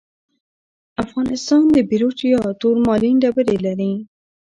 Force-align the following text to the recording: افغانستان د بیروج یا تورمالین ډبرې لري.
افغانستان 1.03 1.63
د 1.75 1.77
بیروج 1.89 2.19
یا 2.33 2.41
تورمالین 2.61 3.15
ډبرې 3.23 3.57
لري. 3.65 3.91